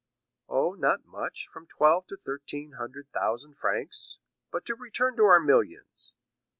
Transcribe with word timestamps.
"Oh, 0.49 0.73
not 0.73 1.05
much—from 1.05 1.67
twelve 1.67 2.07
to 2.07 2.17
thirteen 2.17 2.71
hundred 2.71 3.11
thousand 3.13 3.57
francs. 3.59 4.17
But 4.51 4.65
to 4.65 4.73
return 4.73 5.15
to 5.17 5.25
our 5.25 5.39
millions." 5.39 6.13